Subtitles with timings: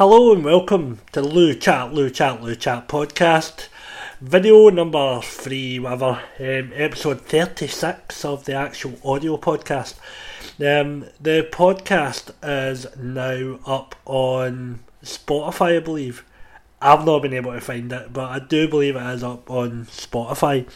[0.00, 3.68] Hello and welcome to Lou Chat, Lou Chat, Lou Chat podcast.
[4.18, 9.98] Video number three, whatever, um, episode 36 of the actual audio podcast.
[10.58, 16.24] Um, the podcast is now up on Spotify, I believe.
[16.80, 19.84] I've not been able to find it, but I do believe it is up on
[19.84, 20.66] Spotify.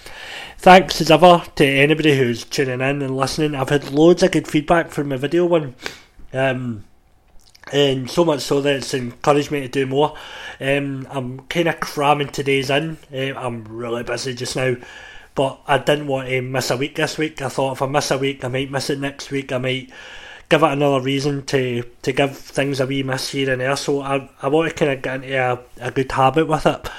[0.59, 3.55] Thanks as ever to anybody who's tuning in and listening.
[3.55, 5.77] I've had loads of good feedback from my video one.
[6.35, 6.85] Um,
[7.73, 10.17] and so much so that it's encouraged me to do more.
[10.61, 12.99] Um, I'm kind of cramming today's in.
[13.13, 14.77] Uh, I'm really busy just now,
[15.35, 17.41] but I didn't want to miss a week this week.
[17.43, 19.53] I thought if I miss a week, I might miss it next week.
[19.53, 19.91] I might
[20.49, 23.77] give it another reason to, to give things a wee miss here and there.
[23.77, 26.91] So I, I want to kind of get into a, a good habit with it.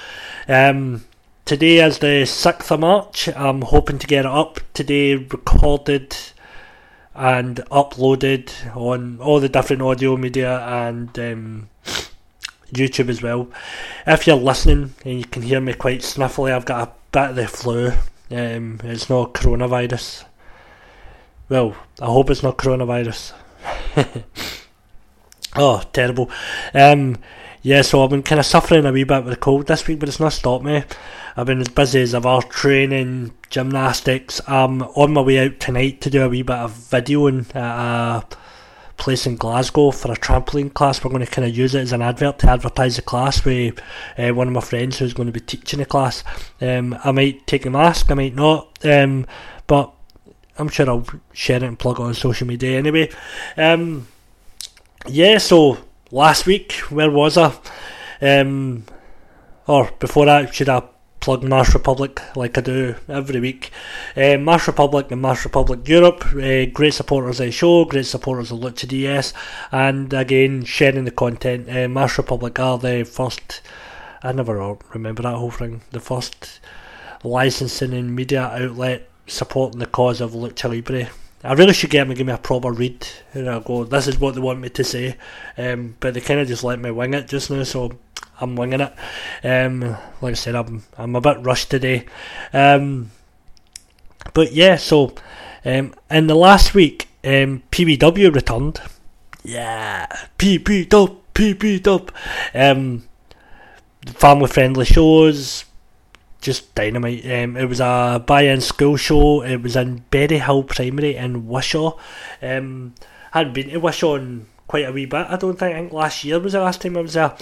[0.47, 1.05] Um,
[1.45, 3.29] today is the 6th of March.
[3.29, 6.15] I'm hoping to get it up today, recorded
[7.15, 11.69] and uploaded on all the different audio media and um,
[12.71, 13.47] YouTube as well.
[14.05, 17.35] If you're listening and you can hear me quite sniffly, I've got a bit of
[17.35, 17.91] the flu.
[18.31, 20.25] Um, it's not coronavirus.
[21.47, 23.33] Well, I hope it's not coronavirus.
[25.55, 26.29] oh, terrible.
[26.73, 27.17] Um,
[27.61, 29.99] yeah, so I've been kind of suffering a wee bit with the cold this week,
[29.99, 30.83] but it's not stopped me.
[31.37, 34.39] I've been as busy as ever, training, gymnastics.
[34.47, 38.25] I'm on my way out tonight to do a wee bit of videoing at a
[38.95, 41.03] place in Glasgow for a trampoline class.
[41.03, 43.77] We're going to kind of use it as an advert to advertise the class with
[44.17, 46.23] uh, one of my friends who's going to be teaching the class.
[46.61, 49.25] Um, I might take a mask, I might not, um,
[49.67, 49.91] but
[50.57, 53.11] I'm sure I'll share it and plug it on social media anyway.
[53.57, 54.07] Um,
[55.05, 55.79] yeah, so
[56.11, 57.53] last week, where was I?
[58.21, 58.85] Um,
[59.67, 60.83] or before that, should I
[61.25, 63.71] plug Mash Republic like I do every week?
[64.15, 68.51] Uh, Mash Republic and Mash Republic Europe, uh, great supporters of the show, great supporters
[68.51, 69.33] of Lucha DS,
[69.71, 71.67] and again, sharing the content.
[71.67, 73.61] Uh, Mash Republic are the first,
[74.21, 76.59] I never remember that whole thing, the first
[77.23, 81.09] licensing and media outlet supporting the cause of Lucha Libre.
[81.45, 83.07] I really should get them and give me a proper read.
[83.33, 85.15] And I go, this is what they want me to say.
[85.57, 87.91] Um, but they kind of just let me wing it just now, so
[88.39, 88.93] I'm winging it.
[89.43, 89.81] Um,
[90.21, 92.05] like I said, I'm I'm a bit rushed today.
[92.51, 93.11] Um,
[94.33, 95.13] but yeah, so
[95.63, 98.81] um, in the last week, um, PBW returned.
[99.43, 100.07] Yeah,
[100.37, 101.17] PP Dub,
[101.83, 102.11] Dub.
[102.53, 103.03] Um,
[104.13, 105.65] family friendly shows,
[106.45, 107.25] just dynamite.
[107.25, 109.41] Um, it was a buy-in school show.
[109.41, 111.97] It was in Berry Hill Primary in Wishaw.
[112.41, 112.93] Um,
[113.31, 115.25] hadn't been to Wishaw in quite a wee bit.
[115.27, 115.75] I don't think.
[115.75, 117.35] I think last year was the last time I was there,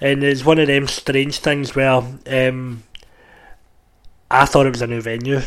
[0.00, 2.82] and it's one of them strange things where um,
[4.30, 5.40] I thought it was a new venue.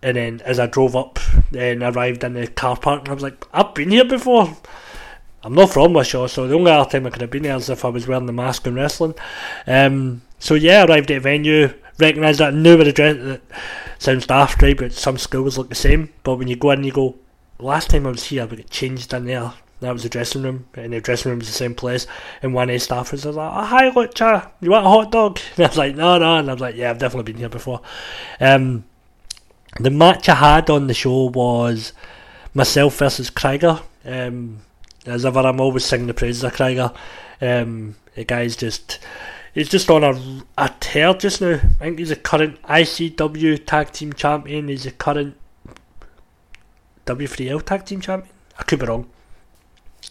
[0.00, 1.18] And then as I drove up
[1.56, 4.56] and arrived in the car park, I was like, I've been here before.
[5.42, 7.70] I'm not from Wishaw, so the only other time I could have been here is
[7.70, 9.14] if I was wearing the mask and wrestling.
[9.66, 13.16] Um, so yeah, I arrived at the venue, recognised that, knew where the dress.
[13.16, 13.40] That
[13.98, 14.76] sounds daft, right?
[14.76, 16.12] But some schools look the same.
[16.22, 17.16] But when you go in, you go,
[17.58, 19.52] last time I was here, but it changed in there.
[19.80, 22.06] That was the dressing room, and the dressing room was the same place.
[22.42, 25.38] And one of the staffers was like, oh, "Hi, Lucha, you want a hot dog?"
[25.56, 27.48] And I was like, "No, no," and I was like, "Yeah, I've definitely been here
[27.48, 27.80] before."
[28.40, 28.84] Um,
[29.78, 31.92] the match I had on the show was
[32.54, 33.80] myself versus Krieger.
[34.04, 34.62] Um,
[35.06, 36.92] as ever, I'm always singing the praises of Krieger.
[37.40, 38.98] Um, the guy's just
[39.58, 41.54] he's just on a, a tear just now.
[41.54, 44.68] I think he's a current ICW tag team champion.
[44.68, 45.36] He's a current
[47.06, 48.32] W3L tag team champion.
[48.56, 49.08] I could be wrong.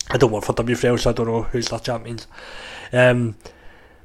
[0.10, 2.28] I don't work for W3L, so I don't know who's their champions.
[2.92, 3.36] Um,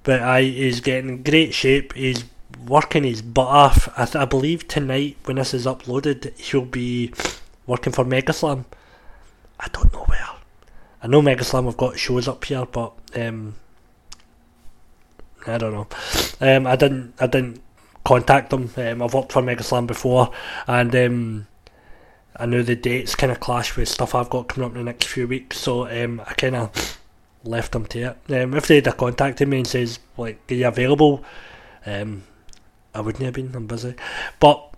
[0.04, 1.92] but I he's getting great shape.
[1.94, 2.24] He's
[2.64, 3.88] working his butt off.
[3.98, 7.12] I, th- I believe tonight, when this is uploaded, he'll be
[7.66, 8.64] working for Megaslam.
[9.58, 10.28] I don't know where.
[11.02, 13.56] I know Megaslam have got shows up here, but um,
[15.46, 15.86] I don't know.
[16.40, 17.14] Um, I didn't.
[17.18, 17.62] I didn't
[18.04, 18.70] contact them.
[18.76, 20.32] Um, I've worked for Megaslam before,
[20.66, 21.46] and um,
[22.36, 24.84] I know the dates kind of clash with stuff I've got coming up in the
[24.84, 25.58] next few weeks.
[25.58, 26.98] So um, I kind of
[27.44, 28.42] left them to it.
[28.42, 31.24] Um, if they'd have contacted me and says like, "Are you available?"
[31.86, 32.24] Um,
[32.94, 33.54] I wouldn't have been.
[33.54, 33.94] I'm busy.
[34.38, 34.74] But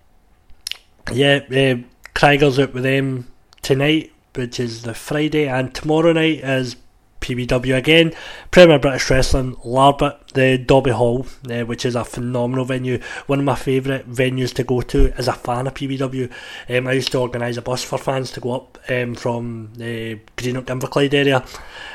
[1.12, 1.82] yeah, uh,
[2.14, 3.28] Krieger's out with them
[3.62, 6.76] tonight, which is the Friday, and tomorrow night is
[7.24, 8.12] PBW again.
[8.50, 13.00] Premier British Wrestling, Larbert, the Dobbie Hall, uh, which is a phenomenal venue.
[13.26, 16.30] One of my favourite venues to go to as a fan of PBW.
[16.68, 20.20] Um, I used to organise a bus for fans to go up um, from the
[20.36, 21.42] Greenock Inverclyde area,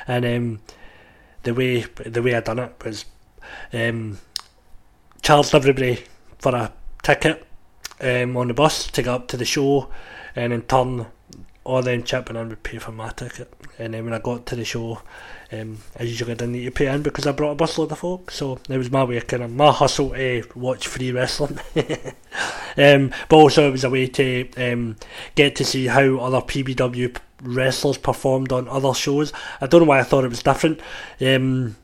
[0.07, 0.59] and um,
[1.43, 3.05] the way the way I done it was
[3.71, 4.17] um,
[5.21, 6.03] charged everybody
[6.39, 6.73] for a
[7.03, 7.45] ticket
[8.01, 9.89] um, on the bus to go up to the show,
[10.35, 11.05] and in turn
[11.69, 13.53] or then chipping in would pay for my ticket.
[13.77, 15.03] And then when I got to the show,
[15.51, 18.31] um, I usually didn't need to pay in because I brought a busload of folk.
[18.31, 21.59] So it was my way kind of my hustle to watch free wrestling.
[22.75, 24.95] um, but also it was a way to um,
[25.35, 29.31] get to see how other PBW wrestlers performed on other shows.
[29.61, 30.79] I don't know why I thought it was different.
[31.21, 31.75] Um,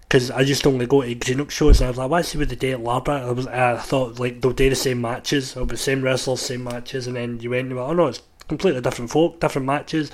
[0.00, 2.36] because I used to only go to Greenock shows and I was like, why see
[2.36, 3.22] what they do at Larbert?
[3.22, 6.64] I was, I thought like they'll do the same matches, it'll the same wrestlers, same
[6.64, 8.20] matches, and then you went and went, oh no, it's
[8.50, 10.10] completely different folk, different matches.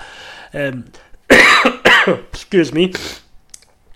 [0.53, 0.85] Um,
[2.07, 2.93] excuse me.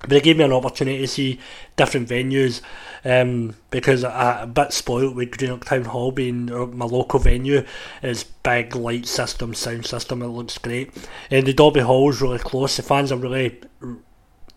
[0.00, 1.38] But it gave me an opportunity to see
[1.76, 2.62] different venues
[3.04, 7.66] um, because I, am a bit spoiled with Greenock Town Hall being my local venue.
[8.02, 10.90] It's big light system, sound system, it looks great.
[11.30, 13.60] And the Dobbie Hall is really close, the fans are really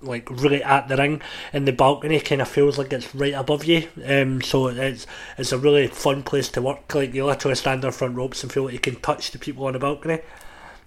[0.03, 1.21] like really at the ring
[1.51, 3.87] and the balcony kind of feels like it's right above you.
[4.05, 5.07] Um, so it's
[5.37, 6.93] it's a really fun place to work.
[6.93, 9.65] Like you literally stand on front ropes and feel like you can touch the people
[9.65, 10.19] on the balcony.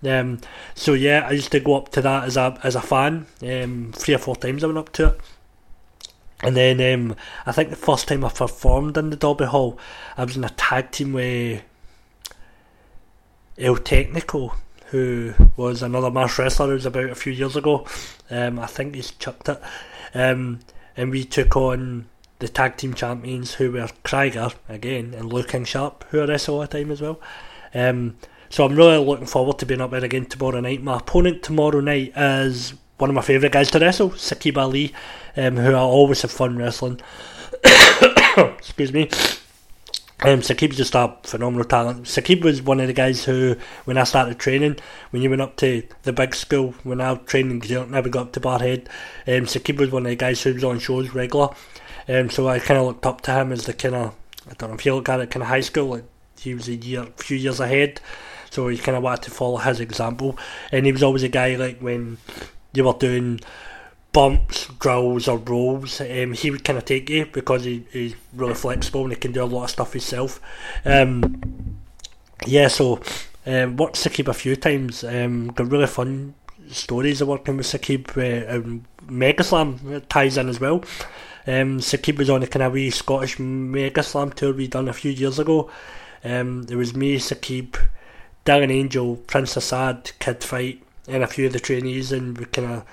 [0.07, 0.41] Um,
[0.75, 3.93] so yeah I used to go up to that as a as a fan um,
[3.95, 5.21] three or four times I went up to it.
[6.43, 7.17] And then um,
[7.47, 9.79] I think the first time I performed in the Dobbie Hall
[10.17, 11.63] I was in a tag team with
[13.59, 14.55] El Technico
[14.91, 17.87] who was another mass wrestler who was about a few years ago.
[18.31, 19.61] Um, I think he's chucked it.
[20.15, 20.61] Um,
[20.97, 22.07] and we took on
[22.39, 26.57] the tag team champions who were Krieger again and Luke King Sharp, who I wrestle
[26.57, 27.21] all the time as well.
[27.75, 28.17] Um,
[28.49, 30.83] so I'm really looking forward to being up there again tomorrow night.
[30.83, 34.95] My opponent tomorrow night is one of my favourite guys to wrestle, Saqib Ali,
[35.37, 37.01] um, who I always have fun wrestling.
[38.37, 39.11] Excuse me.
[40.21, 42.05] Um, Saqib's just a phenomenal talent.
[42.05, 44.77] Saqib was one of the guys who, when I started training,
[45.11, 48.09] when you went up to the big school, when I was training, because you never
[48.09, 48.87] got up to Barrhead,
[49.27, 51.51] um, Saqib was one of the guys who was on shows regular.
[52.09, 54.15] Um, so I kind of looked up to him as the kind of,
[54.49, 56.05] I don't know if you look at it, kind of high school, like
[56.41, 58.01] he was a year, few years ahead.
[58.49, 60.39] So you kind of wanted to follow his example.
[60.73, 62.17] And he was always a guy like when
[62.73, 63.41] you were doing
[64.17, 68.55] bumps, drills, or rolls, um, he would kind of take you because he, he's really
[68.55, 70.41] flexible and he can do a lot of stuff himself.
[70.87, 71.77] Um,
[72.47, 73.03] yeah, so
[73.45, 75.05] um, worked Saqib a few times.
[75.05, 76.33] Um, got really fun
[76.69, 78.09] stories of working with Saqib.
[78.17, 80.77] Uh, um, Megaslam ties in as well.
[81.47, 85.11] Um, Saqib was on a kind of wee Scottish Megaslam tour we done a few
[85.11, 85.71] years ago.
[86.25, 87.77] Um, it was me, Saqib,
[88.47, 92.73] Darren Angel, Prince Assad, Kid Fight, and a few of the trainees, and we kind
[92.73, 92.85] of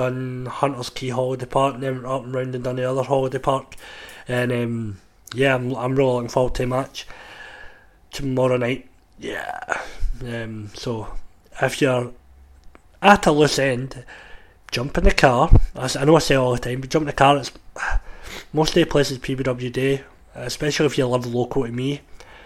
[0.00, 3.38] done Hunters Quay Holiday Park, and then up and round and done the other holiday
[3.38, 3.76] park.
[4.26, 4.96] And um,
[5.34, 7.06] yeah, I'm, I'm really looking forward to a match
[8.10, 8.88] tomorrow night.
[9.18, 9.60] Yeah.
[10.22, 11.08] Um, so
[11.60, 12.12] if you're
[13.02, 14.06] at a loose end,
[14.70, 15.50] jump in the car.
[15.76, 17.36] As I know I say all the time, but jump in the car.
[17.36, 17.52] It's
[18.54, 20.04] most of the places PBW day,
[20.34, 22.00] especially if you live local to me.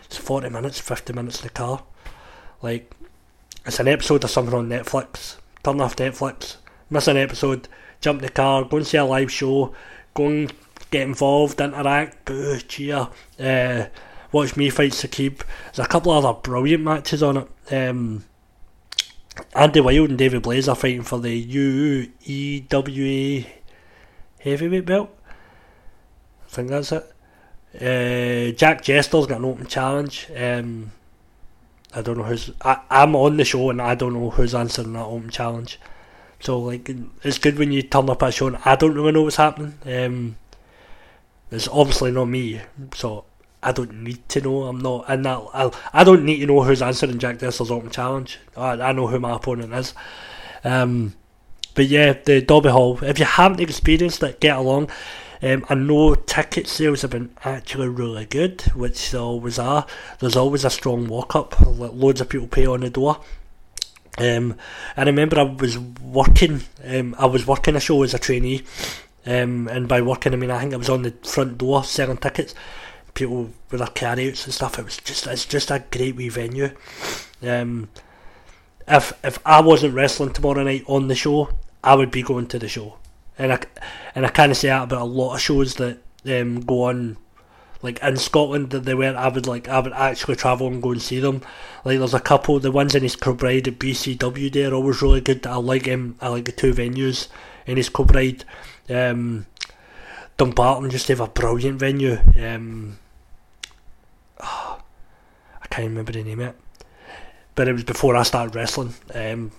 [0.06, 1.84] It's forty minutes, fifty minutes in the car.
[2.62, 2.92] Like
[3.64, 5.36] it's an episode of something on Netflix.
[5.62, 6.56] Turn off Netflix
[6.90, 7.68] miss an episode,
[8.00, 9.74] jump the car, go and see a live show,
[10.14, 10.52] go and
[10.90, 13.08] get involved, interact, boo, cheer,
[13.40, 13.84] uh,
[14.32, 15.42] watch me fight Saqib.
[15.66, 17.48] There's a couple of other brilliant matches on it.
[17.72, 18.24] Um,
[19.54, 23.46] Andy Wild and David Blaze are fighting for the UEWA
[24.40, 25.10] heavyweight belt.
[26.46, 27.10] I think that's it.
[27.74, 30.28] Uh, Jack Jester's got an open challenge.
[30.36, 30.92] Um,
[31.92, 32.50] I don't know who's.
[32.62, 35.80] I, I'm on the show and I don't know who's answering that open challenge.
[36.44, 36.90] So like
[37.22, 39.36] it's good when you turn up at a show and I don't really know what's
[39.36, 39.78] happening.
[39.86, 40.36] Um,
[41.50, 42.60] it's obviously not me,
[42.94, 43.24] so
[43.62, 44.64] I don't need to know.
[44.64, 45.42] I'm not in that.
[45.54, 48.38] I, I don't need to know who's answering Jack Jester's open challenge.
[48.56, 49.94] I, I know who my opponent is.
[50.64, 51.14] Um,
[51.74, 53.02] but yeah, the Dobbie Hall.
[53.02, 54.90] If you haven't experienced it, get along.
[55.42, 59.86] Um, I know ticket sales have been actually really good, which they always are.
[60.18, 61.58] There's always a strong walk up.
[61.60, 63.20] Loads of people pay on the door.
[64.18, 64.56] Um,
[64.96, 66.62] I remember I was working.
[66.84, 68.62] Um, I was working a show as a trainee,
[69.26, 72.18] um, and by working I mean I think I was on the front door selling
[72.18, 72.54] tickets.
[73.14, 74.78] People with their carryouts and stuff.
[74.78, 76.70] It was just it's just a great wee venue.
[77.42, 77.88] Um,
[78.86, 81.50] if if I wasn't wrestling tomorrow night on the show,
[81.82, 82.98] I would be going to the show,
[83.38, 83.60] and I
[84.14, 87.16] and I kind of say that about a lot of shows that um, go on
[87.84, 90.92] like in Scotland that they were I would like I would actually travel and go
[90.92, 91.42] and see them.
[91.84, 95.20] Like there's a couple the ones in East Kilbride at BCW they are always really
[95.20, 95.46] good.
[95.46, 97.28] I like him I like the two venues
[97.66, 98.44] in East Kilbride.
[98.88, 99.46] Um
[100.38, 102.18] Dumbarton just have a brilliant venue.
[102.42, 102.98] Um
[104.42, 104.80] oh,
[105.62, 106.56] I can't remember the name of it.
[107.54, 108.94] But it was before I started wrestling.
[109.14, 109.52] Um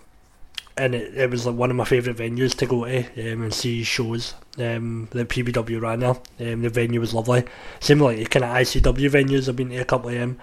[0.77, 3.53] and it, it was like one of my favourite venues to go to um, and
[3.53, 4.33] see shows.
[4.57, 6.15] Um, the PBW ran there.
[6.53, 7.45] Um, the venue was lovely.
[7.79, 9.47] Same like kind of ICW venues.
[9.47, 10.39] I've been to a couple of them.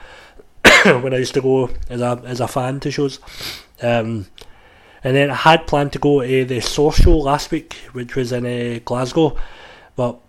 [1.02, 3.18] when I used to go as a as a fan to shows.
[3.80, 4.26] Um,
[5.04, 8.32] and then I had planned to go to the Source show last week, which was
[8.32, 9.36] in uh, Glasgow,
[9.96, 10.20] but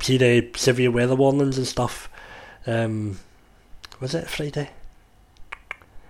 [0.00, 2.08] see the severe weather warnings and stuff.
[2.66, 3.18] Um,
[4.00, 4.70] was it Friday?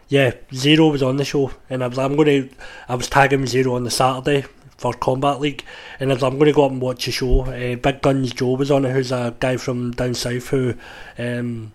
[0.09, 2.57] Yeah, Zero was on the show, and I was I'm going to
[2.89, 4.47] I was tagging Zero on the Saturday
[4.79, 5.65] for Combat League,
[6.01, 7.43] and I was, I'm going to go up and watch the show.
[7.43, 10.75] Uh, Big Guns Joe was on it, who's a guy from down south who
[11.19, 11.73] um,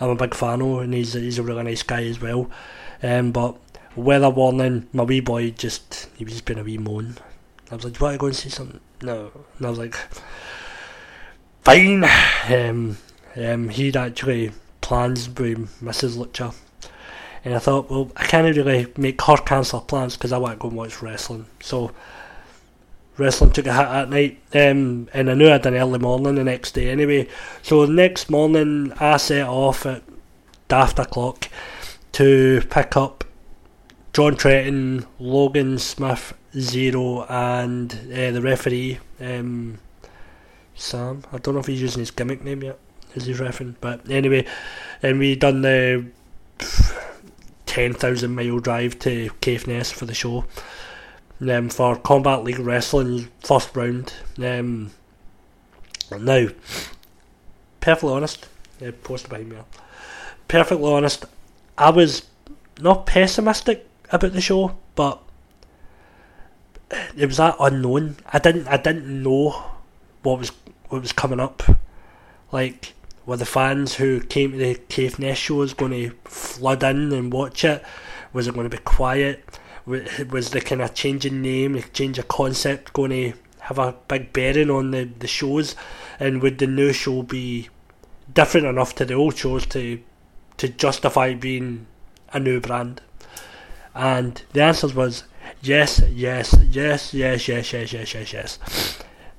[0.00, 2.50] I'm a big fan of, and he's he's a really nice guy as well.
[3.02, 3.56] Um, but
[3.96, 7.16] weather warning, my wee boy just he was just being a wee moan.
[7.70, 9.78] I was like, "Do you want to go and see something?" No, and I was
[9.78, 9.96] like,
[11.62, 12.04] "Fine."
[12.48, 12.96] Um,
[13.36, 16.16] um, he'd actually plans with Mrs.
[16.16, 16.54] Lucha,
[17.44, 20.62] and I thought, well, I can't really make her cancel plans because I want to
[20.62, 21.46] go and watch wrestling.
[21.60, 21.92] So
[23.16, 26.36] wrestling took a hit at night, um, and I knew I had an early morning
[26.36, 27.28] the next day anyway.
[27.62, 30.02] So the next morning, I set off at
[30.68, 31.48] daft o'clock
[32.12, 33.24] to pick up
[34.12, 39.78] John Tretton, Logan Smith, Zero, and uh, the referee, um,
[40.74, 41.22] Sam.
[41.32, 42.78] I don't know if he's using his gimmick name yet
[43.14, 44.46] as he's refereeing, but anyway,
[45.02, 46.06] and we done the
[47.68, 50.44] 10,000 mile drive to Caithness for the show
[51.40, 54.12] um, for Combat League Wrestling first round.
[54.38, 54.90] Um,
[56.18, 56.48] now,
[57.80, 58.48] perfectly honest,
[58.80, 59.58] yeah, post behind me.
[60.48, 61.26] Perfectly honest,
[61.76, 62.26] I was
[62.80, 65.22] not pessimistic about the show, but
[67.16, 68.16] it was that unknown.
[68.32, 69.50] I didn't I didn't know
[70.22, 70.52] what was
[70.88, 71.62] what was coming up.
[72.50, 72.94] Like
[73.28, 77.62] were the fans who came to the Caithness shows going to flood in and watch
[77.62, 77.84] it?
[78.32, 79.44] Was it going to be quiet?
[79.84, 84.32] Was the kind of changing name, the change of concept going to have a big
[84.32, 85.76] bearing on the, the shows?
[86.18, 87.68] And would the new show be
[88.32, 90.00] different enough to the old shows to
[90.56, 91.86] to justify being
[92.32, 93.02] a new brand?
[93.94, 95.24] And the answer was
[95.60, 98.58] yes, yes, yes, yes, yes, yes, yes, yes, yes.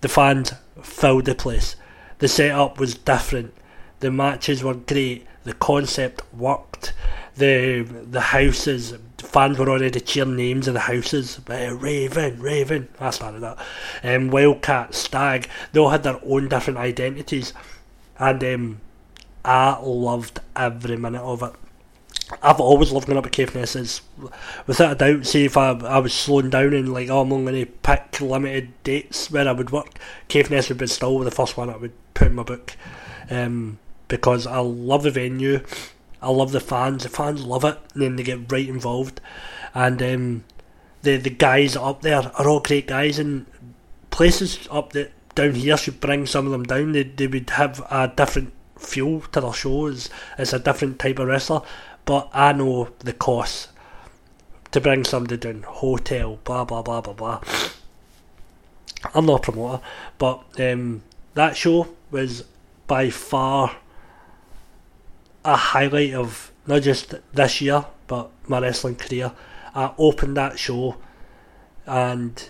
[0.01, 0.53] The fans
[0.83, 1.75] filled the place.
[2.19, 3.55] The setup was different.
[3.99, 5.27] The matches were great.
[5.43, 6.93] The concept worked.
[7.35, 11.39] The the houses fans were already cheering names of the houses.
[11.49, 12.87] Uh, Raven, Raven.
[12.99, 13.57] I started that.
[14.03, 15.49] Um, Wildcat, Stag.
[15.71, 17.53] They all had their own different identities,
[18.17, 18.81] and um,
[19.45, 21.53] I loved every minute of it.
[22.43, 24.01] I've always loved going up at Caithness.
[24.67, 27.51] Without a doubt, see if I, I was slowing down and like, oh, I'm only
[27.51, 31.57] going to pick limited dates where I would work, Caithness would be still the first
[31.57, 32.75] one I would put in my book.
[33.31, 33.79] Um,
[34.09, 35.61] because I love the venue,
[36.21, 39.21] I love the fans, the fans love it, and then they get right involved.
[39.73, 40.43] And um,
[41.01, 43.45] the the guys up there are all great guys, and
[44.11, 46.91] places up that down here should bring some of them down.
[46.91, 50.09] They, they would have a different feel to their shows.
[50.37, 51.61] It's a different type of wrestler
[52.09, 53.69] but I know the cost
[54.71, 57.41] to bring somebody down, hotel, blah blah blah blah blah.
[59.13, 59.83] I'm not a promoter,
[60.17, 61.03] but um,
[61.35, 62.45] that show was
[62.87, 63.75] by far
[65.45, 69.31] a highlight of not just this year but my wrestling career.
[69.75, 70.97] I opened that show
[71.85, 72.49] and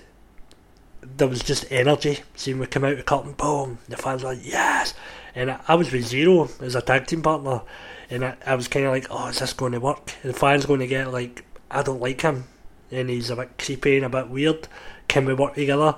[1.02, 2.20] there was just energy.
[2.36, 4.94] Seeing we come out of curtain, boom, the fans were like, yes!
[5.36, 7.62] And I, I was with Zero as a tag team partner
[8.10, 10.14] and I, I was kind of like, oh, is this going to work?
[10.24, 12.46] And The fan's going to get like, I don't like him,
[12.92, 14.68] and he's a bit creepy and a bit weird.
[15.08, 15.96] Can we work together?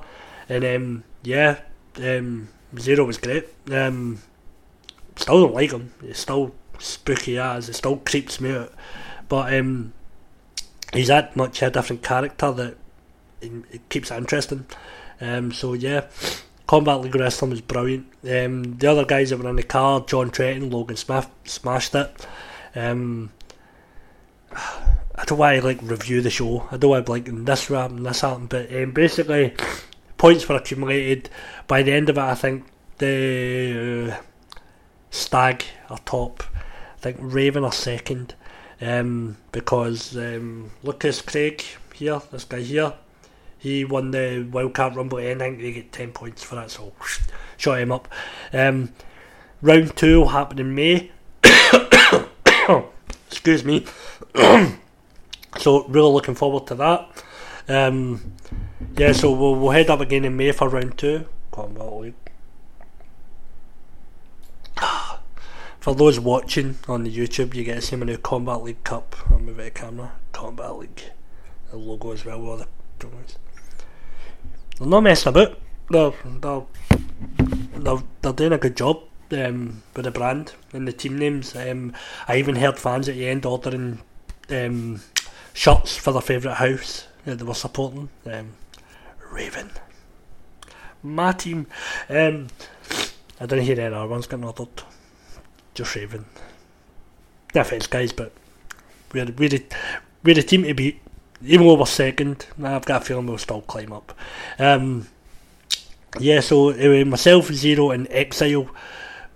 [0.50, 1.62] And um, yeah,
[1.98, 3.48] um, Zero was great.
[3.72, 4.22] Um,
[5.16, 5.94] still don't like him.
[6.02, 7.70] He's still spooky as.
[7.70, 8.74] It still creeps me out.
[9.30, 9.94] But um,
[10.94, 12.78] he's that much a different character that
[13.42, 14.66] it keeps it interesting.
[15.20, 16.08] Um, so yeah,
[16.68, 18.08] Combat League Wrestling was brilliant.
[18.24, 22.28] Um, the other guys that were in the car, John Tretton, Logan Smith, smashed it.
[22.76, 23.32] Um,
[24.54, 26.68] I don't want to like review the show.
[26.72, 29.54] I don't want to like this happened, this happened, but um, basically
[30.18, 31.30] points were accumulated.
[31.68, 32.66] By the end of it, I think
[32.98, 34.22] the uh,
[35.10, 36.44] Stag are top.
[37.02, 38.36] Think Raven are second.
[38.80, 42.94] Um, because um, Lucas Craig here, this guy here,
[43.58, 46.94] he won the Wildcat Rumble and I think they get 10 points for that, so
[47.58, 48.08] shut him up.
[48.52, 48.94] Um,
[49.62, 51.12] round 2 will happen in May.
[53.28, 53.86] Excuse me.
[55.60, 57.24] so, really looking forward to that.
[57.68, 58.34] Um,
[58.98, 61.26] yeah, so we'll, we'll head up again in May for round 2.
[61.52, 62.21] Combat League.
[65.82, 69.16] For those watching on the YouTube, you get to see my new Combat League cup
[69.32, 70.12] on my camera.
[70.32, 71.02] Combat League.
[71.72, 72.68] The logo as well, all the
[73.00, 73.38] promos.
[74.78, 75.60] They're not messing about.
[75.90, 76.62] They're, they're,
[77.78, 79.02] they're, they're doing a good job.
[79.34, 81.56] um, with the brand and the team names.
[81.56, 81.94] Um,
[82.28, 84.02] I even heard fans at the end ordering
[84.50, 85.02] um,
[85.54, 88.10] for their favourite house that they were supporting.
[88.26, 88.54] Um,
[89.32, 89.72] Raven.
[91.04, 91.68] My team.
[92.10, 92.48] Um,
[93.40, 94.84] I didn't hear any other ones getting ordered.
[95.74, 96.26] Just Raven.
[97.56, 98.32] No offence, guys, but
[99.14, 99.60] we're, we're,
[100.24, 101.02] we're the team to beat.
[101.44, 104.18] Even though we're second, I've got a feeling we'll still climb up.
[104.60, 105.08] Um,
[106.20, 108.70] yeah, so anyway, myself, Zero, and Exile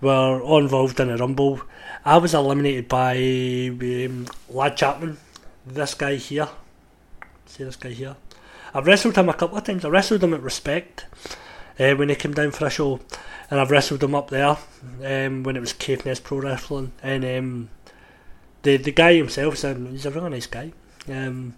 [0.00, 1.62] were all involved in a Rumble.
[2.04, 5.16] I was eliminated by um, Lad Chapman,
[5.66, 6.48] this guy here.
[7.46, 8.16] See this guy here?
[8.72, 9.84] I've wrestled him a couple of times.
[9.84, 11.06] I wrestled him at Respect
[11.78, 13.00] uh, when he came down for a show,
[13.50, 14.56] and I've wrestled him up there
[15.04, 16.92] um, when it was Caithness Pro Wrestling.
[17.02, 17.70] And um,
[18.62, 20.72] the the guy himself, is a, he's a really nice guy.
[21.08, 21.54] Um,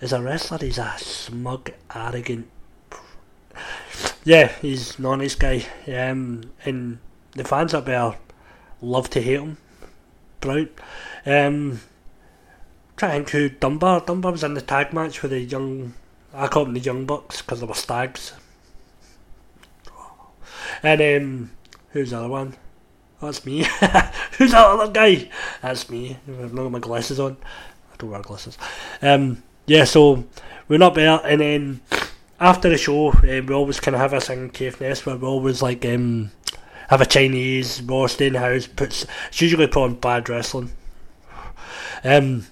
[0.00, 2.48] as a wrestler, he's a smug, arrogant.
[4.24, 5.66] Yeah, he's not a nice guy.
[5.86, 6.98] Um, and
[7.32, 8.16] the fans up there
[8.80, 9.56] love to hate him.
[10.40, 10.72] Brilliant.
[11.26, 11.80] Um,
[12.96, 14.00] try to Dunbar.
[14.00, 15.94] Dunbar was in the tag match with the young.
[16.32, 18.34] I call them the young bucks because they were stags.
[20.82, 21.50] And um,
[21.90, 22.56] who's the other one?
[23.20, 23.58] That's me.
[24.38, 25.28] who's that other guy?
[25.60, 26.16] That's me.
[26.28, 27.36] I've not got my glasses on.
[27.92, 28.56] I don't wear glasses.
[29.02, 30.24] Um, yeah, so
[30.68, 31.80] we're not there, and then
[32.40, 35.26] after the show, um, we always kind of have a thing in Nest where we
[35.26, 36.30] always like um,
[36.88, 38.66] have a Chinese, stay in house.
[38.66, 40.70] Puts it's usually put on bad wrestling.
[42.04, 42.46] Um,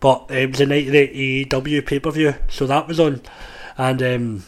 [0.00, 3.22] but it was a night of the AEW pay per view, so that was on,
[3.76, 4.44] and um,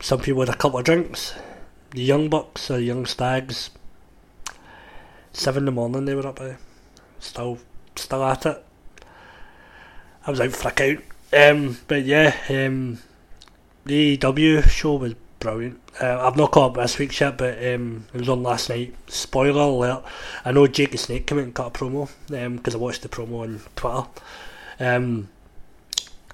[0.00, 1.34] some people had a couple of drinks.
[1.90, 3.70] The young bucks or young stags.
[5.32, 6.58] Seven in the morning they were up there,
[7.20, 7.58] still
[7.94, 8.64] still at it.
[10.26, 11.00] I was out a count.
[11.32, 12.98] Um, but yeah, um,
[13.84, 15.80] the W show was brilliant.
[16.00, 18.94] Uh, I've not caught up this week's yet, but um, it was on last night.
[19.06, 20.04] Spoiler alert!
[20.44, 23.02] I know Jake the Snake came out and cut a promo because um, I watched
[23.02, 24.08] the promo on Twitter.
[24.80, 25.28] Um,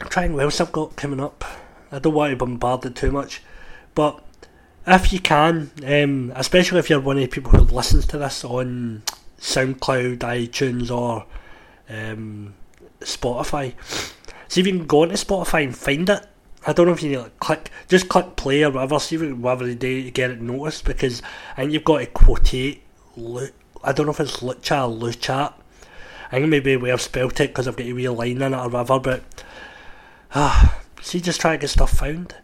[0.01, 1.45] I'm trying what else I've got coming up.
[1.93, 3.43] I don't want to bombard it too much,
[3.95, 4.23] but
[4.87, 8.45] if you can, um, especially if you're one of the people who listens to this
[8.45, 9.03] on
[9.39, 11.27] SoundCloud, iTunes, or
[11.89, 12.55] um,
[13.01, 13.75] Spotify,
[14.49, 16.27] see if you can go into Spotify and find it
[16.67, 19.19] I don't know if you need to like, click, just click play or whatever, see
[19.19, 21.21] whatever they do to get it noticed because
[21.53, 22.83] I think you've got to quotate.
[23.83, 25.53] I don't know if it's Lucha or Luchat.
[26.33, 28.57] I think maybe we have spelled it because I've got a wee line in it
[28.57, 29.45] or whatever, but
[30.35, 32.35] ah, see, just try to get stuff found.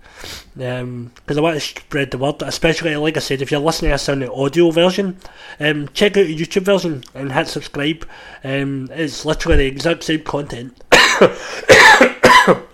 [0.55, 3.91] Because um, I want to spread the word, especially like I said, if you're listening
[3.91, 5.17] to this on the audio version,
[5.59, 8.07] um, check out the YouTube version and hit subscribe.
[8.45, 10.77] Um, it's literally the exact same content.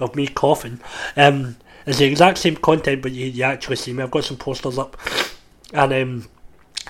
[0.01, 0.81] of me coughing.
[1.17, 4.03] Um, it's the exact same content, but you, you actually see me.
[4.03, 4.97] I've got some posters up,
[5.73, 6.29] and um,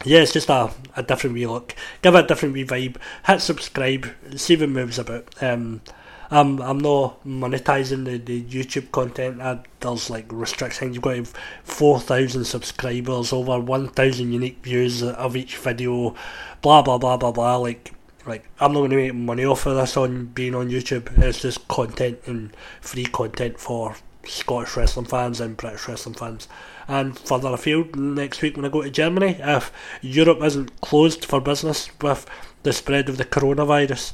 [0.05, 1.75] yeah, it's just a, a different wee look.
[2.03, 2.97] Give it a different wee vibe.
[3.27, 4.09] Hit subscribe.
[4.37, 5.27] See what moves about.
[5.43, 5.83] Um,
[6.31, 9.41] I'm I'm not monetizing the, the YouTube content.
[9.41, 10.95] I, there's like restrictions.
[10.95, 11.27] You've got
[11.65, 16.15] four thousand subscribers, over one thousand unique views of each video.
[16.63, 17.57] Blah blah blah blah blah.
[17.57, 17.93] Like
[18.27, 21.17] like I'm not going to make money off of this on being on YouTube.
[21.19, 26.49] It's just content and free content for Scottish wrestling fans and British wrestling fans.
[26.89, 31.41] And further afield, next week when I go to Germany, if Europe isn't closed for
[31.41, 32.27] business with
[32.63, 34.13] the spread of the coronavirus,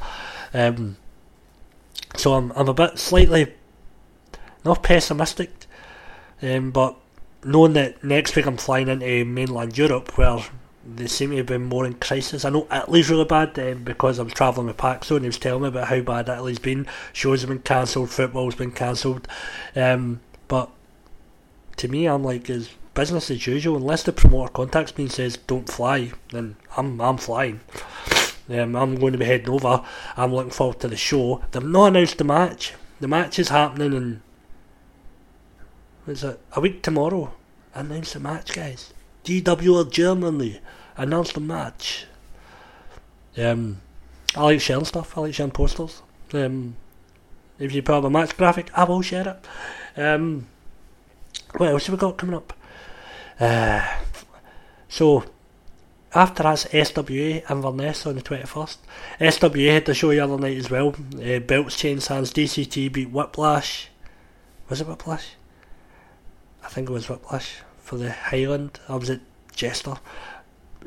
[0.54, 0.96] um,
[2.16, 3.52] so I'm I'm a bit slightly
[4.64, 5.50] not pessimistic,
[6.42, 6.96] um, but
[7.44, 10.38] knowing that next week I'm flying into mainland Europe where
[10.84, 12.44] they seem to have been more in crisis.
[12.44, 15.38] I know Italy's really bad um, because I was travelling with Paxo and he was
[15.38, 16.86] telling me about how bad Italy's been.
[17.12, 19.28] Shows have been cancelled, football's been cancelled.
[19.76, 20.70] Um, but
[21.76, 23.76] to me, I'm like, is business as usual.
[23.76, 27.60] Unless the promoter contacts me and says don't fly, then I'm I'm flying.
[28.48, 29.84] Um, I'm going to be heading over.
[30.16, 31.42] I'm looking forward to the show.
[31.50, 32.74] They've not announced the match.
[33.00, 34.22] The match is happening in.
[36.06, 37.32] Is it a week tomorrow?
[37.74, 38.92] Announce the match, guys.
[39.24, 40.60] DWL Germany
[40.96, 42.06] Announce the match.
[43.38, 43.80] Um,
[44.36, 45.16] I like sharing stuff.
[45.16, 46.02] I like sharing posters.
[46.34, 46.76] Um,
[47.58, 49.28] if you put up a match graphic, I will share
[49.96, 50.00] it.
[50.00, 50.46] Um,
[51.56, 52.52] what else have we got coming up?
[53.40, 53.86] Uh,
[54.88, 55.24] so,
[56.14, 58.76] after that's SWA Inverness on the 21st.
[59.20, 60.94] SWA had the show the other night as well.
[61.14, 62.08] Uh, belts hands.
[62.32, 63.88] DCT beat Whiplash.
[64.68, 65.34] Was it Whiplash?
[66.64, 68.78] I think it was Whiplash for the Highland.
[68.88, 69.20] I was at
[69.54, 69.96] Jester.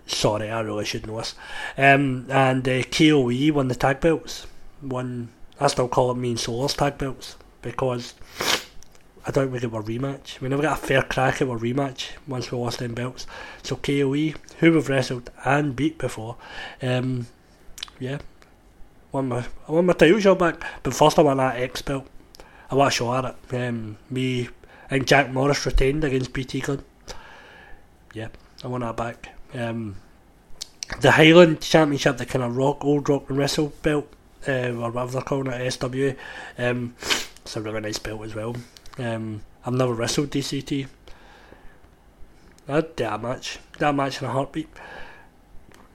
[0.08, 1.36] Sorry, I really should know this.
[1.78, 4.46] Um, and uh, KOE won the tag belts.
[4.82, 5.30] Won.
[5.60, 8.14] I still call it me and Solar's tag belts because
[9.28, 10.40] I don't get a rematch.
[10.40, 13.26] We never got a fair crack at a rematch once we lost them belts.
[13.64, 16.38] So KOE, who we've wrestled and beat before,
[16.82, 17.26] um,
[18.00, 18.20] yeah,
[19.12, 20.64] won my I won my title shot back.
[20.84, 22.08] But first I won that X belt.
[22.70, 23.56] I want a show at it.
[23.56, 24.50] Um, me
[24.92, 26.84] and Jack Morris retained against BT Gunn.
[28.14, 28.28] Yeah,
[28.64, 29.30] I won that back.
[29.56, 29.96] Um,
[31.02, 34.08] the Highland Championship, the kind of rock old rock and wrestle belt,
[34.48, 36.16] uh, or whatever they're calling it, SWA.
[36.60, 38.56] Um, it's a really nice belt as well.
[38.98, 40.88] Um, I've never wrestled DCT.
[42.68, 43.60] I'd do that match.
[43.80, 44.70] That match in a heartbeat.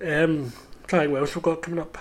[0.05, 0.53] Um,
[0.87, 1.99] trying what else we've got coming up.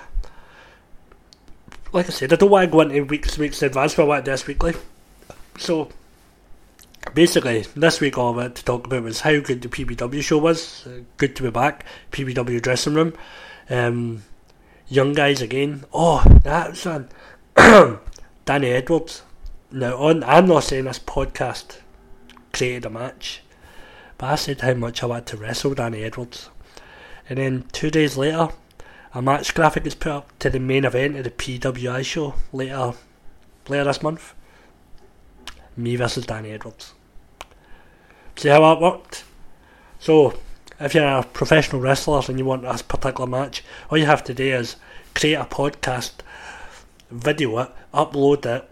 [1.91, 4.05] Like I said, I don't want to go into weeks weeks in advance, but I
[4.05, 4.73] want to do this weekly.
[5.57, 5.89] So,
[7.13, 10.38] basically, this week all I wanted to talk about was how good the PBW show
[10.38, 10.88] was.
[11.17, 11.85] Good to be back.
[12.12, 13.13] PBW dressing room.
[13.69, 14.23] Um,
[14.88, 15.85] young guys again.
[15.91, 17.09] Oh, that's one.
[18.45, 19.23] Danny Edwards.
[19.71, 21.77] Now, on, I'm not saying this podcast
[22.53, 23.41] created a match,
[24.17, 26.49] but I said how much I wanted to wrestle Danny Edwards.
[27.29, 28.49] And then two days later,
[29.13, 32.93] a match graphic is put up to the main event of the PWI show later,
[33.67, 34.34] later this month.
[35.77, 36.93] Me versus Danny Edwards.
[38.38, 39.23] See how that worked?
[39.99, 40.34] So,
[40.79, 44.34] if you're a professional wrestler and you want a particular match, all you have to
[44.34, 44.77] do is
[45.13, 46.13] create a podcast,
[47.12, 48.67] video it, upload it,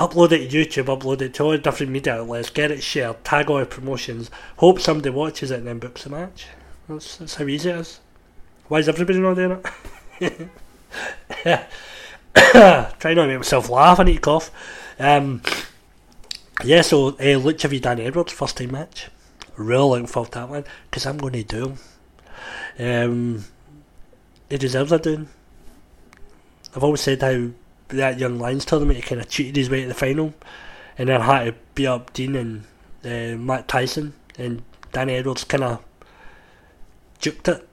[0.00, 3.22] upload it to YouTube, upload it to all the different media outlets, get it shared,
[3.22, 6.46] tag all the promotions, hope somebody watches it and then books a match.
[6.88, 8.00] That's, that's how easy it is.
[8.68, 9.62] Why is everybody not doing
[10.20, 10.48] it?
[12.98, 14.50] Trying not to make myself laugh, I need to cough.
[14.98, 15.42] Um,
[16.64, 19.08] yeah, so uh, Lucha v Danny Edwards, first time match.
[19.56, 21.76] Really looking forward to that one, because I'm going to do
[22.78, 23.04] him.
[23.04, 23.44] Um,
[24.48, 25.28] he deserves a doing.
[26.74, 27.50] I've always said how
[27.90, 30.34] that young Lions tournament, he kind of cheated his way to the final,
[30.98, 32.64] and then had to beat up Dean and
[33.04, 35.84] uh, Matt Tyson, and Danny Edwards kind of
[37.20, 37.68] juked it.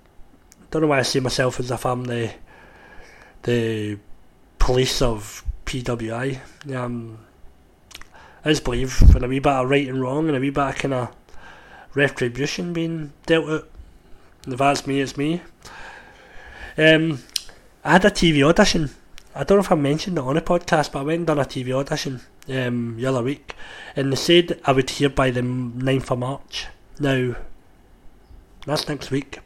[0.71, 2.31] Don't know why I see myself as if I'm the
[3.43, 3.97] the
[4.59, 6.39] police of PWI.
[6.75, 7.19] Um,
[8.43, 10.63] I just believe in a wee bit of right and wrong and a wee bit
[10.63, 11.15] of kind of
[11.93, 13.69] retribution being dealt out.
[14.45, 15.41] If that's me, it's me.
[16.77, 17.23] Um,
[17.83, 18.91] I had a TV audition
[19.37, 21.37] I don't know if I mentioned it on a podcast, but I went and done
[21.37, 23.53] a TV audition um, the other week,
[23.95, 26.65] and they said I would hear by the 9th of March.
[26.99, 27.35] Now,
[28.65, 29.37] that's next week.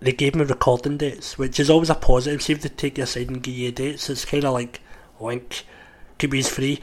[0.00, 2.42] They gave me recording dates, which is always a positive.
[2.42, 4.10] See if they take your side and give you dates.
[4.10, 4.80] It's kind of like,
[5.20, 5.64] wink,
[6.18, 6.80] these free.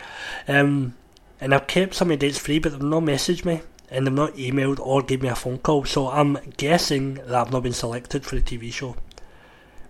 [0.48, 0.96] Um,
[1.42, 4.14] and I've kept some of the dates free, but they've not messaged me, and they've
[4.14, 5.84] not emailed or gave me a phone call.
[5.84, 8.96] So I'm guessing that I've not been selected for the TV show,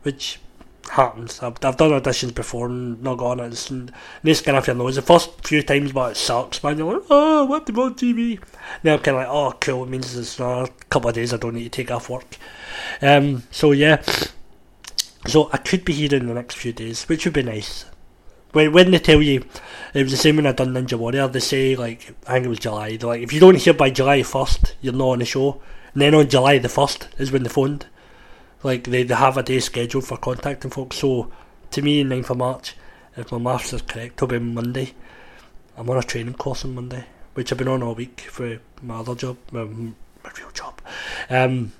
[0.01, 0.39] which
[0.89, 1.41] happens.
[1.41, 3.53] I've, I've done auditions before and not it.
[3.53, 3.71] It's,
[4.23, 6.77] this kind of thing knows the first few times, but it sucks, man.
[6.77, 8.39] You're like, oh, what the on TV?
[8.83, 9.83] Now I'm kind of like, oh, cool.
[9.83, 12.37] It means it's a couple of days I don't need to take off work.
[13.01, 14.01] Um, so yeah,
[15.27, 17.85] so I could be here in the next few days, which would be nice.
[18.51, 19.45] When when they tell you,
[19.93, 21.27] it was the same when I done Ninja Warrior.
[21.27, 22.97] They say like I think it was July.
[22.97, 25.61] They're like, if you don't hear by July first, you're not on the show.
[25.93, 27.85] And then on July the first is when they phoned.
[28.61, 30.97] Like they, have a day scheduled for contacting folks.
[30.97, 31.31] So
[31.71, 32.75] to me, 9th of March,
[33.15, 34.93] if my maths is correct, it'll be Monday.
[35.77, 38.97] I'm on a training course on Monday, which I've been on all week for my
[38.97, 40.81] other job, my, my real job.
[41.29, 41.71] Um,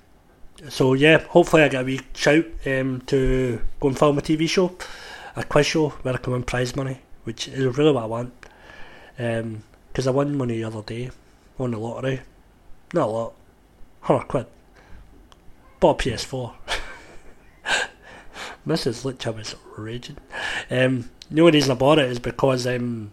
[0.68, 4.48] so yeah, hopefully I get a wee shout um, to go and film a TV
[4.48, 4.76] show,
[5.36, 8.34] a quiz show where I can win prize money, which is really what I want.
[9.18, 11.12] Because um, I won money the other day,
[11.58, 12.22] won the lottery,
[12.94, 13.34] not a lot,
[14.02, 14.46] hundred quid.
[15.80, 16.54] Bought a PS4.
[18.68, 19.04] Mrs.
[19.04, 20.18] Lucha was raging.
[20.70, 23.12] Um, the only reason I bought it is because um,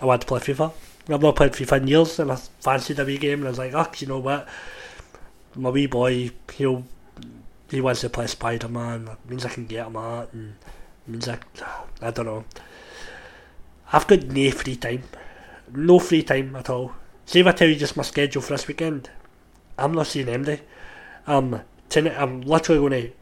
[0.00, 0.72] I wanted to play FIFA.
[1.08, 3.58] I've not played FIFA in years and I fancied a wee game and I was
[3.58, 4.48] like, oh, you know what?
[5.54, 6.84] My wee boy, he'll
[7.70, 9.08] he wants to play Spider Man.
[9.08, 10.56] It means I can get him out and
[11.06, 11.38] means I
[12.02, 12.44] I don't know.
[13.92, 15.04] I've got no free time.
[15.72, 16.92] No free time at all.
[17.24, 19.10] See if I tell you just my schedule for this weekend.
[19.78, 20.60] I'm not seeing MD.
[21.26, 23.12] Um tonight I'm literally going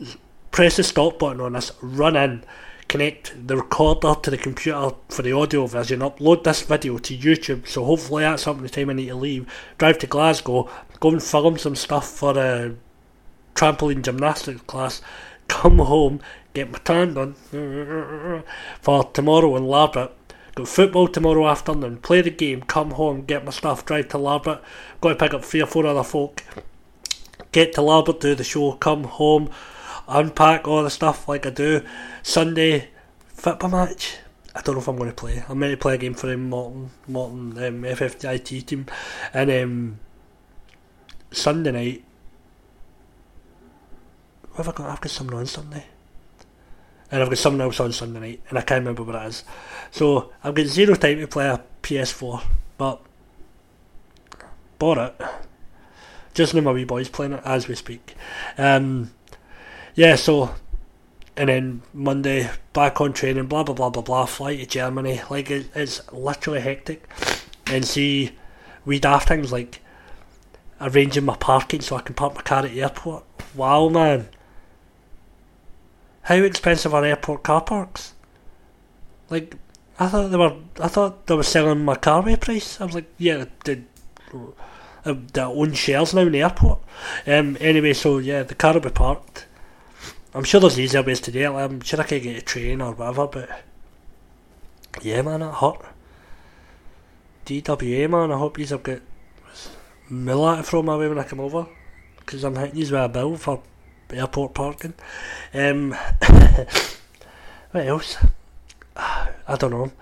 [0.00, 0.16] to
[0.50, 2.44] press the stop button on this, run in,
[2.88, 7.66] connect the recorder to the computer for the audio version, upload this video to YouTube.
[7.66, 9.52] So hopefully that's up the time I need to leave.
[9.78, 12.74] Drive to Glasgow, go and film some stuff for a
[13.54, 15.02] trampoline gymnastics class.
[15.48, 16.20] Come home,
[16.54, 17.34] get my tan done
[18.80, 20.12] for tomorrow in Larbert.
[20.54, 24.60] Got football tomorrow afternoon, play the game, come home, get my stuff, drive to Larbert,
[25.00, 26.44] go to pick up three or four other folk,
[27.54, 29.48] get to Larbert, do the show, come home,
[30.08, 31.82] unpack all the stuff like I do.
[32.22, 32.88] Sunday,
[33.28, 34.18] football match.
[34.56, 35.42] I don't know if I'm going to play.
[35.48, 38.86] I'm going to play a game for him, Morton, Morton um, FFIT team,
[39.32, 40.00] and um,
[41.30, 42.04] Sunday night.
[44.50, 44.90] What have I got?
[44.90, 45.84] I've got something on Sunday,
[47.10, 49.44] and I've got something else on Sunday night, and I can't remember what it is.
[49.92, 52.42] So I've got zero time to play a PS4,
[52.78, 53.00] but
[54.78, 55.20] bought it.
[56.34, 58.14] Just know my wee boy's playing it as we speak.
[58.58, 59.12] Um,
[59.94, 60.54] yeah, so
[61.36, 64.26] and then Monday back on training, blah blah blah blah blah.
[64.26, 67.08] Fly to Germany, like it, it's literally hectic.
[67.66, 68.32] And see,
[68.84, 69.80] we daft things like
[70.80, 73.24] arranging my parking so I can park my car at the airport.
[73.54, 74.28] Wow, man!
[76.22, 78.14] How expensive are airport car parks?
[79.30, 79.56] Like,
[79.98, 80.56] I thought they were.
[80.80, 82.80] I thought they were selling my car carway price.
[82.80, 83.82] I was like, yeah, they,
[85.04, 86.80] they, they own shares now in the airport.
[87.26, 87.56] Um.
[87.60, 89.46] Anyway, so yeah, the car will be parked
[90.34, 91.48] I'm sure there's easier ways to do it.
[91.48, 93.48] I'm sure I could get a train or whatever, but
[95.00, 95.80] yeah, man, it hurt.
[97.46, 99.00] DWA, man, I hope you've got
[100.10, 101.68] Miller to throw my way when I come over,
[102.18, 103.62] because I'm hitting you with a bill for
[104.10, 104.94] airport parking.
[105.52, 105.92] Um,
[107.70, 108.16] what else?
[108.96, 109.92] I don't know.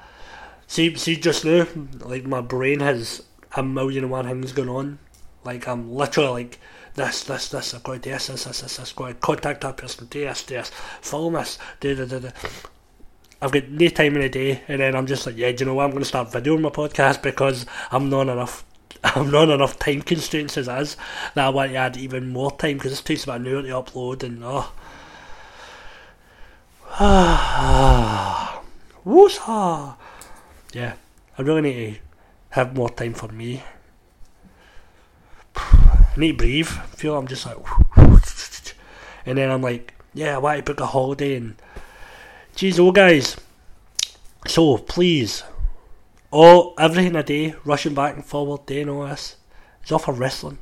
[0.66, 1.66] See, see, just now,
[2.00, 3.22] like my brain has
[3.56, 4.98] a million and one things going on.
[5.44, 6.60] Like I'm literally like
[6.94, 9.62] this, this, this, I've got to do this, this, this, this, I've got to contact
[9.62, 12.30] that person, do this, do this, film this, do, do, do, do.
[13.40, 15.66] I've got no time in the day, and then I'm just like, yeah, do you
[15.66, 15.84] know what?
[15.84, 18.64] I'm going to start videoing my podcast because I'm not enough.
[19.04, 20.96] I'm not enough time constraints as is
[21.34, 23.68] that I want to add even more time because this takes about an hour to
[23.68, 24.72] upload and oh.
[29.06, 29.96] Woosah!
[30.72, 30.94] Yeah,
[31.36, 32.00] I really need to
[32.52, 33.62] have more time for me.
[35.56, 36.68] I need to breathe.
[36.68, 37.56] I feel I'm just like,
[39.26, 41.56] and then I'm like, yeah, to book a holiday and,
[42.54, 43.36] geez, oh guys.
[44.46, 45.44] So please,
[46.30, 49.36] all everything I do, rushing back and forward, doing all this,
[49.84, 50.58] is off for wrestling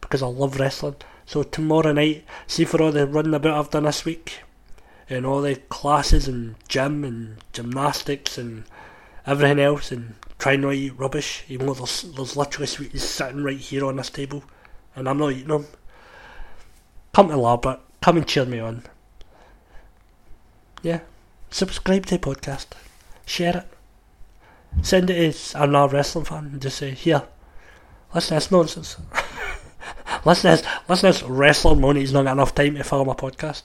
[0.00, 0.96] because I love wrestling.
[1.26, 4.40] So tomorrow night, see for all the running about I've done this week,
[5.10, 8.64] and all the classes and gym and gymnastics and
[9.26, 13.58] everything else, and trying not eat rubbish, even though there's, there's literally sweeties sitting right
[13.58, 14.44] here on this table
[14.94, 15.66] and I'm not eating them.
[17.12, 18.82] Come to Larbert, come and cheer me on.
[20.82, 21.00] Yeah,
[21.50, 22.66] subscribe to the podcast,
[23.26, 27.22] share it, send it to another wrestling fan and just say, here,
[28.14, 28.96] listen to this nonsense.
[30.24, 33.08] listen to this, listen to this wrestling money, he's not got enough time to film
[33.08, 33.62] my podcast.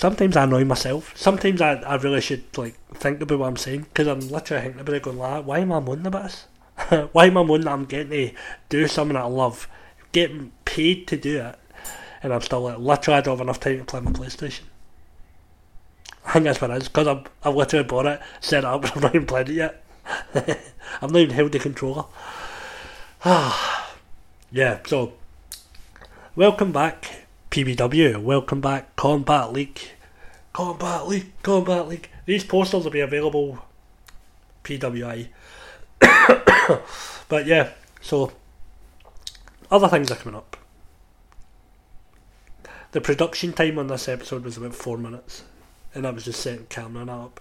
[0.00, 1.12] Sometimes I annoy myself.
[1.14, 4.80] Sometimes I, I really should like think about what I'm saying because I'm literally thinking
[4.80, 6.46] about it going, like, why am I moaning about this?
[7.12, 8.34] Why am I moaning that I'm getting to
[8.70, 9.68] do something that I love,
[10.12, 11.58] getting paid to do it,
[12.22, 14.62] and I'm still like, literally I don't have enough time to play my PlayStation.
[16.24, 18.86] I think that's what it is, because I've, I've literally bought it, set it up,
[18.96, 19.84] I've not even played it yet.
[20.34, 22.06] I've not even held the controller.
[24.50, 25.12] yeah, so,
[26.34, 27.19] welcome back,
[27.50, 29.80] PBW, welcome back, Combat League.
[30.52, 32.08] Combat League, Combat League.
[32.24, 33.58] These posters will be available
[34.62, 35.26] PWI
[37.28, 38.30] but yeah, so
[39.68, 40.56] other things are coming up.
[42.92, 45.42] The production time on this episode was about four minutes,
[45.92, 47.40] and I was just setting camera up.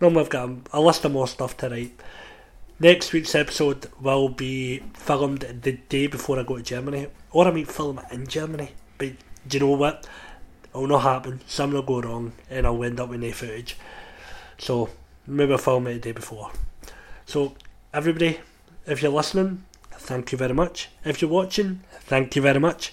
[0.00, 2.00] Normally, I've got a, list of more stuff to write.
[2.78, 7.50] Next week's episode will be filmed the day before I go to Germany, or I
[7.50, 8.70] might film in Germany.
[8.98, 9.12] But
[9.46, 10.06] do you know what?
[10.70, 11.40] It'll not happen.
[11.46, 13.76] Something will go wrong, and I'll end up with no footage.
[14.58, 14.90] So
[15.26, 16.50] maybe I'll film it the day before.
[17.24, 17.54] So
[17.92, 18.40] everybody,
[18.86, 20.88] if you're listening, thank you very much.
[21.04, 22.92] If you're watching, thank you very much.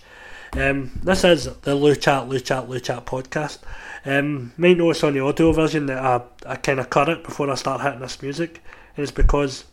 [0.54, 3.60] Um, this is the Lou Chat, Lou Chat, Lou Chat podcast.
[4.06, 7.50] Um, might notice on the audio version that I, I kind of cut it before
[7.50, 8.62] I start hitting this music,
[8.96, 9.66] and it's because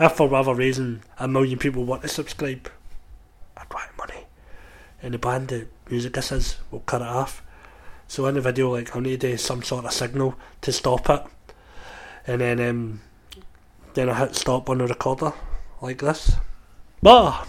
[0.00, 2.68] if for whatever reason a million people want to subscribe,
[3.56, 4.25] I'd want money.
[5.06, 7.40] And the band, the music this is, will cut it off.
[8.08, 11.22] So in the video, like I'll need uh, some sort of signal to stop it,
[12.26, 13.00] and then um,
[13.94, 15.32] then I hit stop on the recorder
[15.80, 16.32] like this.
[17.00, 17.46] Bah!